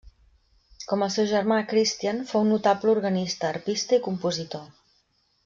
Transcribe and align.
Com 0.93 1.03
el 1.07 1.11
seu 1.15 1.27
germà 1.31 1.57
Christian 1.73 2.23
fou 2.31 2.47
notable 2.53 2.91
organista, 2.95 3.47
arpista 3.51 3.97
i 4.01 4.05
compositor. 4.09 4.67